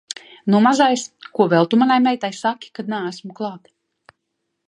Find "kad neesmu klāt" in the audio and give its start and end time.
2.79-3.73